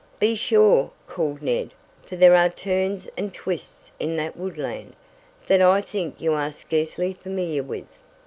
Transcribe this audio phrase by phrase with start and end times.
[0.17, 4.95] "Be sure," called Ned, "for there are turns and twists in that woodland,
[5.45, 7.85] that I think you are scarcely familiar with."